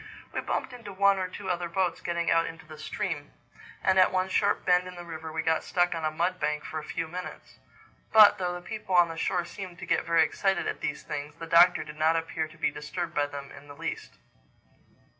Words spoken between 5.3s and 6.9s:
we got stuck on a mud bank for a